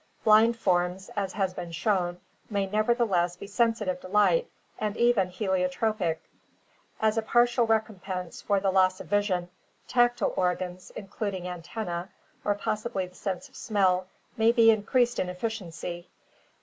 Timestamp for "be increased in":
14.51-15.29